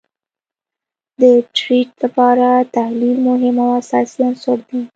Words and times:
د 1.21 1.23
ټریډ 1.57 1.89
لپاره 2.03 2.47
تحلیل 2.75 3.17
مهم 3.27 3.55
او 3.63 3.69
اساسی 3.81 4.19
عنصر 4.29 4.57
دي 4.67 4.81